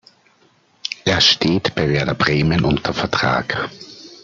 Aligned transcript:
Er 1.05 1.21
steht 1.21 1.75
bei 1.75 1.87
Werder 1.87 2.15
Bremen 2.15 2.65
unter 2.65 2.91
Vertrag. 2.91 3.69